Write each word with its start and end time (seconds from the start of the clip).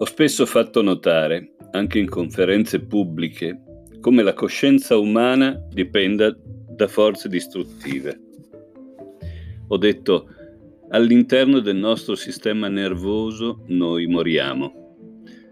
Ho 0.00 0.04
spesso 0.04 0.46
fatto 0.46 0.80
notare, 0.80 1.54
anche 1.72 1.98
in 1.98 2.08
conferenze 2.08 2.78
pubbliche, 2.78 3.60
come 4.00 4.22
la 4.22 4.32
coscienza 4.32 4.96
umana 4.96 5.60
dipenda 5.72 6.32
da 6.68 6.86
forze 6.86 7.28
distruttive. 7.28 8.16
Ho 9.66 9.76
detto, 9.76 10.28
all'interno 10.90 11.58
del 11.58 11.74
nostro 11.74 12.14
sistema 12.14 12.68
nervoso 12.68 13.64
noi 13.66 14.06
moriamo. 14.06 14.94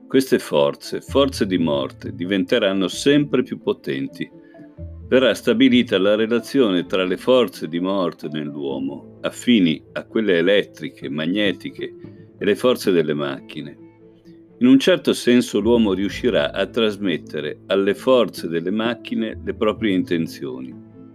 Queste 0.07 0.39
forze, 0.39 1.01
forze 1.01 1.45
di 1.45 1.59
morte, 1.59 2.15
diventeranno 2.15 2.87
sempre 2.87 3.42
più 3.42 3.61
potenti. 3.61 4.31
Verrà 5.09 5.34
stabilita 5.34 5.98
la 5.98 6.15
relazione 6.15 6.87
tra 6.87 7.03
le 7.03 7.17
forze 7.17 7.67
di 7.67 7.81
morte 7.81 8.28
nell'uomo, 8.28 9.19
affini 9.23 9.83
a 9.95 10.05
quelle 10.05 10.39
elettriche, 10.39 11.09
magnetiche 11.09 11.95
e 12.39 12.45
le 12.45 12.55
forze 12.55 12.92
delle 12.92 13.15
macchine 13.15 13.78
in 14.59 14.66
un 14.66 14.78
certo 14.78 15.12
senso 15.12 15.60
l'uomo 15.60 15.92
riuscirà 15.92 16.51
a 16.51 16.66
trasmettere 16.66 17.60
alle 17.66 17.95
forze 17.95 18.48
delle 18.48 18.70
macchine 18.70 19.38
le 19.45 19.55
proprie 19.55 19.95
intenzioni, 19.95 20.74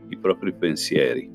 i 0.09 0.18
propri 0.18 0.54
pensieri. 0.54 1.27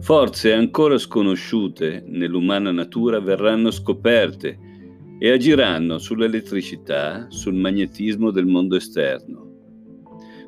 Forze 0.00 0.54
ancora 0.54 0.96
sconosciute 0.96 2.02
nell'umana 2.06 2.72
natura 2.72 3.20
verranno 3.20 3.70
scoperte 3.70 4.58
e 5.18 5.30
agiranno 5.30 5.98
sull'elettricità, 5.98 7.26
sul 7.28 7.54
magnetismo 7.54 8.30
del 8.30 8.46
mondo 8.46 8.76
esterno. 8.76 9.42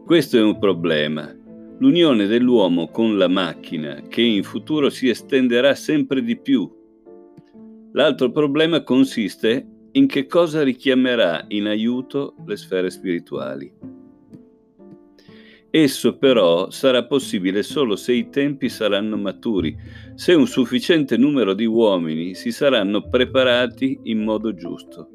Questo 0.06 0.38
è 0.38 0.42
un 0.42 0.59
problema, 0.59 1.34
l'unione 1.81 2.27
dell'uomo 2.27 2.88
con 2.88 3.19
la 3.19 3.28
macchina 3.28 4.03
che 4.09 4.22
in 4.22 4.42
futuro 4.42 4.88
si 4.88 5.11
estenderà 5.11 5.75
sempre 5.75 6.22
di 6.22 6.38
più. 6.38 6.66
L'altro 7.92 8.31
problema 8.31 8.83
consiste 8.83 9.66
in 9.97 10.06
che 10.06 10.27
cosa 10.27 10.62
richiamerà 10.62 11.47
in 11.48 11.66
aiuto 11.66 12.34
le 12.47 12.56
sfere 12.56 12.91
spirituali. 12.91 13.72
Esso 15.70 16.16
però 16.16 16.70
sarà 16.70 17.05
possibile 17.05 17.62
solo 17.62 17.97
se 17.97 18.12
i 18.12 18.28
tempi 18.28 18.69
saranno 18.69 19.16
maturi, 19.16 19.77
se 20.14 20.34
un 20.34 20.47
sufficiente 20.47 21.16
numero 21.16 21.55
di 21.55 21.64
uomini 21.64 22.34
si 22.34 22.53
saranno 22.53 23.08
preparati 23.08 23.98
in 24.05 24.22
modo 24.22 24.55
giusto. 24.55 25.11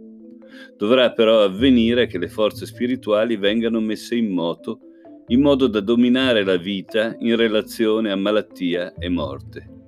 Dovrà 0.78 1.12
però 1.12 1.44
avvenire 1.44 2.08
che 2.08 2.18
le 2.18 2.28
forze 2.28 2.66
spirituali 2.66 3.38
vengano 3.38 3.80
messe 3.80 4.16
in 4.16 4.32
moto 4.32 4.80
in 5.28 5.42
modo 5.42 5.68
da 5.68 5.80
dominare 5.80 6.44
la 6.44 6.58
vita 6.58 7.16
in 7.20 7.36
relazione 7.36 8.12
a 8.12 8.16
malattia 8.16 8.94
e 8.96 9.10
morte. 9.10 9.81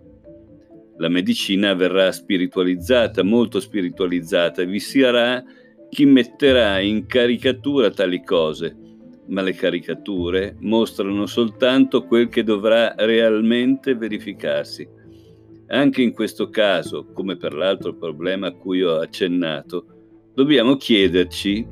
La 0.97 1.09
medicina 1.09 1.73
verrà 1.73 2.11
spiritualizzata, 2.11 3.23
molto 3.23 3.59
spiritualizzata, 3.59 4.61
e 4.61 4.66
vi 4.66 4.80
sarà 4.80 5.44
chi 5.89 6.05
metterà 6.05 6.80
in 6.80 7.05
caricatura 7.05 7.89
tali 7.89 8.23
cose, 8.23 8.75
ma 9.27 9.41
le 9.41 9.53
caricature 9.53 10.55
mostrano 10.59 11.25
soltanto 11.25 12.05
quel 12.05 12.30
che 12.30 12.44
dovrà 12.44 12.94
realmente 12.97 13.95
verificarsi. 13.95 14.88
Anche 15.67 16.02
in 16.02 16.13
questo 16.13 16.50
caso, 16.50 17.07
come 17.13 17.38
per 17.38 17.53
l'altro 17.53 17.95
problema 17.95 18.47
a 18.47 18.53
cui 18.53 18.83
ho 18.83 19.00
accennato, 19.00 19.85
dobbiamo 20.33 20.75
chiederci 20.75 21.66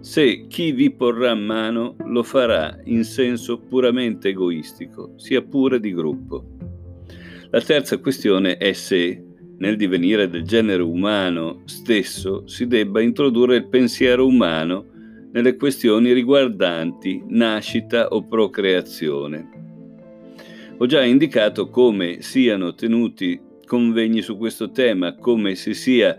se 0.00 0.46
chi 0.46 0.72
vi 0.72 0.90
porrà 0.90 1.34
mano 1.34 1.96
lo 2.04 2.22
farà 2.22 2.78
in 2.84 3.04
senso 3.04 3.58
puramente 3.58 4.28
egoistico, 4.28 5.12
sia 5.16 5.42
pure 5.42 5.80
di 5.80 5.92
gruppo. 5.92 6.57
La 7.50 7.62
terza 7.62 7.96
questione 7.96 8.58
è 8.58 8.74
se, 8.74 9.24
nel 9.56 9.76
divenire 9.76 10.28
del 10.28 10.42
genere 10.42 10.82
umano 10.82 11.62
stesso, 11.64 12.46
si 12.46 12.66
debba 12.66 13.00
introdurre 13.00 13.56
il 13.56 13.68
pensiero 13.68 14.26
umano 14.26 14.84
nelle 15.32 15.56
questioni 15.56 16.12
riguardanti 16.12 17.24
nascita 17.26 18.08
o 18.08 18.26
procreazione. 18.26 19.48
Ho 20.76 20.84
già 20.84 21.02
indicato 21.02 21.70
come 21.70 22.20
siano 22.20 22.74
tenuti 22.74 23.40
convegni 23.64 24.20
su 24.20 24.36
questo 24.36 24.70
tema, 24.70 25.14
come 25.16 25.54
si 25.54 25.72
sia 25.72 26.16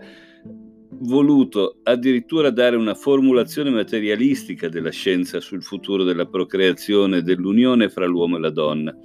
voluto 1.02 1.76
addirittura 1.84 2.50
dare 2.50 2.74
una 2.74 2.94
formulazione 2.94 3.70
materialistica 3.70 4.68
della 4.68 4.90
scienza 4.90 5.38
sul 5.38 5.62
futuro 5.62 6.02
della 6.02 6.26
procreazione 6.26 7.18
e 7.18 7.22
dell'unione 7.22 7.88
fra 7.88 8.06
l'uomo 8.06 8.36
e 8.36 8.40
la 8.40 8.50
donna. 8.50 8.96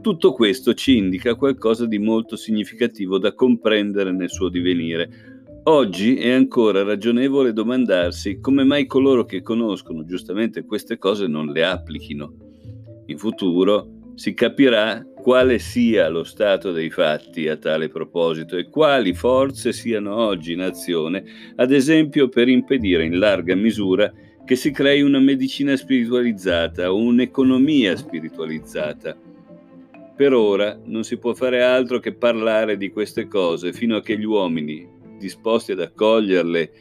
Tutto 0.00 0.32
questo 0.32 0.74
ci 0.74 0.96
indica 0.96 1.34
qualcosa 1.34 1.86
di 1.86 1.98
molto 1.98 2.34
significativo 2.34 3.18
da 3.18 3.34
comprendere 3.34 4.10
nel 4.10 4.30
suo 4.30 4.48
divenire. 4.48 5.30
Oggi 5.64 6.16
è 6.16 6.30
ancora 6.32 6.82
ragionevole 6.82 7.52
domandarsi 7.52 8.40
come 8.40 8.64
mai 8.64 8.86
coloro 8.86 9.24
che 9.24 9.42
conoscono 9.42 10.04
giustamente 10.04 10.64
queste 10.64 10.98
cose 10.98 11.28
non 11.28 11.46
le 11.52 11.64
applichino. 11.64 12.34
In 13.06 13.16
futuro 13.16 14.12
si 14.16 14.34
capirà 14.34 15.06
quale 15.14 15.60
sia 15.60 16.08
lo 16.08 16.24
stato 16.24 16.72
dei 16.72 16.90
fatti 16.90 17.46
a 17.46 17.56
tale 17.56 17.88
proposito 17.88 18.56
e 18.56 18.68
quali 18.68 19.14
forze 19.14 19.72
siano 19.72 20.16
oggi 20.16 20.52
in 20.52 20.62
azione, 20.62 21.22
ad 21.54 21.70
esempio 21.70 22.28
per 22.28 22.48
impedire 22.48 23.04
in 23.04 23.20
larga 23.20 23.54
misura 23.54 24.12
che 24.44 24.56
si 24.56 24.72
crei 24.72 25.02
una 25.02 25.20
medicina 25.20 25.76
spiritualizzata 25.76 26.92
o 26.92 26.96
un'economia 26.96 27.94
spiritualizzata 27.94 29.16
per 30.22 30.34
ora 30.34 30.80
non 30.84 31.02
si 31.02 31.18
può 31.18 31.34
fare 31.34 31.64
altro 31.64 31.98
che 31.98 32.14
parlare 32.14 32.76
di 32.76 32.90
queste 32.92 33.26
cose 33.26 33.72
fino 33.72 33.96
a 33.96 34.02
che 34.02 34.16
gli 34.16 34.22
uomini, 34.22 34.88
disposti 35.18 35.72
ad 35.72 35.80
accoglierle 35.80 36.72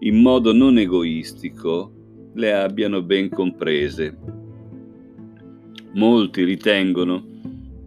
in 0.00 0.20
modo 0.20 0.52
non 0.52 0.78
egoistico, 0.78 1.92
le 2.34 2.52
abbiano 2.52 3.00
ben 3.02 3.28
comprese. 3.28 4.18
Molti 5.92 6.42
ritengono 6.42 7.24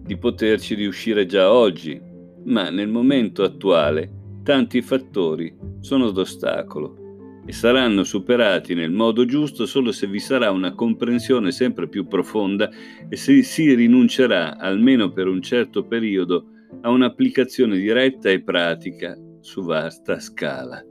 di 0.01 0.16
poterci 0.16 0.75
riuscire 0.75 1.25
già 1.25 1.51
oggi, 1.51 2.01
ma 2.45 2.69
nel 2.69 2.88
momento 2.88 3.43
attuale 3.43 4.09
tanti 4.43 4.81
fattori 4.81 5.53
sono 5.81 6.11
d'ostacolo 6.11 7.00
e 7.46 7.52
saranno 7.53 8.03
superati 8.03 8.74
nel 8.74 8.91
modo 8.91 9.25
giusto 9.25 9.66
solo 9.66 9.91
se 9.91 10.07
vi 10.07 10.19
sarà 10.19 10.52
una 10.52 10.74
comprensione 10.74 11.52
sempre 11.52 11.88
più 11.88 12.07
profonda 12.07 12.69
e 13.09 13.16
se 13.16 13.41
si 13.41 13.74
rinuncerà, 13.74 14.57
almeno 14.57 15.12
per 15.12 15.28
un 15.28 15.41
certo 15.41 15.85
periodo, 15.85 16.46
a 16.81 16.90
un'applicazione 16.90 17.78
diretta 17.78 18.29
e 18.29 18.41
pratica 18.41 19.18
su 19.40 19.63
vasta 19.63 20.19
scala. 20.19 20.85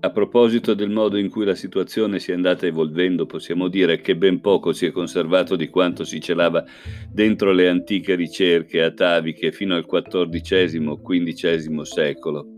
A 0.00 0.10
proposito 0.10 0.74
del 0.74 0.90
modo 0.90 1.16
in 1.18 1.28
cui 1.28 1.44
la 1.44 1.56
situazione 1.56 2.20
si 2.20 2.30
è 2.30 2.34
andata 2.34 2.66
evolvendo, 2.66 3.26
possiamo 3.26 3.66
dire 3.66 4.00
che 4.00 4.16
ben 4.16 4.40
poco 4.40 4.72
si 4.72 4.86
è 4.86 4.92
conservato 4.92 5.56
di 5.56 5.68
quanto 5.68 6.04
si 6.04 6.20
celava 6.20 6.64
dentro 7.12 7.50
le 7.52 7.68
antiche 7.68 8.14
ricerche 8.14 8.80
ataviche 8.80 9.50
fino 9.50 9.74
al 9.74 9.86
XIV-XV 9.86 11.80
secolo 11.82 12.57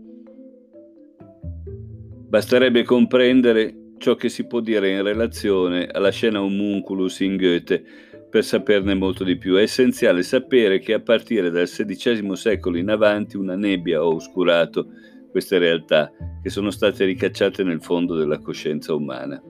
Basterebbe 2.31 2.83
comprendere 2.83 3.95
ciò 3.97 4.15
che 4.15 4.29
si 4.29 4.47
può 4.47 4.61
dire 4.61 4.89
in 4.89 5.03
relazione 5.03 5.87
alla 5.87 6.11
scena 6.11 6.41
homunculus 6.41 7.19
in 7.19 7.35
Goethe 7.35 7.83
per 8.29 8.45
saperne 8.45 8.93
molto 8.93 9.25
di 9.25 9.35
più. 9.35 9.55
È 9.55 9.63
essenziale 9.63 10.23
sapere 10.23 10.79
che 10.79 10.93
a 10.93 11.01
partire 11.01 11.49
dal 11.49 11.67
XVI 11.67 12.33
secolo 12.37 12.77
in 12.77 12.89
avanti 12.89 13.35
una 13.35 13.57
nebbia 13.57 13.99
ha 13.99 14.05
oscurato 14.05 14.87
queste 15.29 15.57
realtà 15.57 16.09
che 16.41 16.49
sono 16.49 16.71
state 16.71 17.03
ricacciate 17.03 17.63
nel 17.65 17.81
fondo 17.81 18.15
della 18.15 18.39
coscienza 18.39 18.93
umana. 18.93 19.43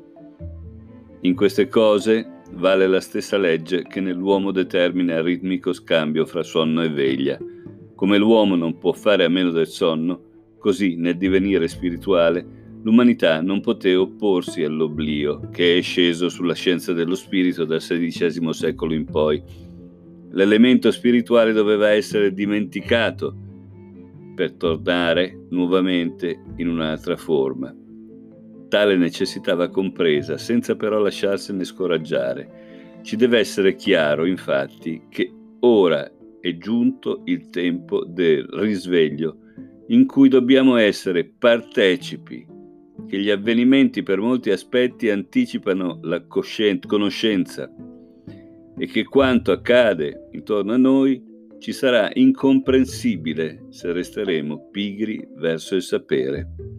In 1.20 1.36
queste 1.36 1.68
cose 1.68 2.42
vale 2.54 2.88
la 2.88 3.00
stessa 3.00 3.38
legge 3.38 3.84
che 3.84 4.02
nell'uomo 4.02 4.50
determina 4.50 5.18
il 5.18 5.24
ritmico 5.24 5.72
scambio 5.72 6.26
fra 6.26 6.42
sonno 6.42 6.82
e 6.82 6.90
veglia. 6.90 7.38
Come 7.94 8.18
l'uomo 8.18 8.56
non 8.56 8.80
può 8.80 8.92
fare 8.92 9.24
a 9.24 9.30
meno 9.30 9.52
del 9.52 9.68
sonno, 9.68 10.56
così 10.58 10.96
nel 10.96 11.18
divenire 11.18 11.68
spirituale 11.68 12.61
l'umanità 12.84 13.42
non 13.42 13.62
poté 13.62 13.96
opporsi 13.96 14.64
all'oblio 14.64 15.50
che 15.52 15.78
è 15.78 15.82
sceso 15.82 16.30
sulla 16.30 16.54
scienza 16.54 16.94
dello 16.94 17.16
spirito 17.16 17.66
dal 17.66 17.80
XVI 17.80 18.54
secolo 18.54 18.94
in 18.94 19.06
poi. 19.06 19.42
L'elemento 20.32 20.92
spirituale 20.92 21.52
doveva 21.52 21.90
essere 21.90 22.34
dimenticato 22.34 23.36
per 24.34 24.54
tornare 24.54 25.46
nuovamente 25.50 26.42
in 26.58 26.70
un'altra 26.70 27.18
forma. 27.18 27.76
Tale 28.70 28.96
necessità 28.96 29.54
va 29.54 29.68
compresa 29.70 30.38
senza 30.38 30.76
però 30.76 31.00
lasciarsene 31.00 31.66
scoraggiare. 31.66 33.00
Ci 33.02 33.18
deve 33.18 33.40
essere 33.40 33.76
chiaro, 33.76 34.26
infatti, 34.26 35.04
che 35.10 35.32
ora 35.60 36.10
è 36.40 36.58
giunto 36.58 37.22
il 37.26 37.50
tempo 37.50 38.06
del 38.06 38.48
risveglio 38.54 39.38
in 39.88 40.06
cui 40.06 40.30
dobbiamo 40.30 40.78
essere 40.78 41.26
partecipi 41.26 42.51
che 43.12 43.20
gli 43.20 43.30
avvenimenti 43.30 44.04
per 44.04 44.22
molti 44.22 44.52
aspetti 44.52 45.10
anticipano 45.10 46.00
la 46.04 46.24
conoscenza 46.26 47.70
e 48.78 48.86
che 48.86 49.04
quanto 49.04 49.52
accade 49.52 50.30
intorno 50.32 50.72
a 50.72 50.78
noi 50.78 51.22
ci 51.60 51.74
sarà 51.74 52.10
incomprensibile 52.14 53.66
se 53.70 53.92
resteremo 53.92 54.70
pigri 54.72 55.28
verso 55.36 55.76
il 55.76 55.82
sapere. 55.82 56.71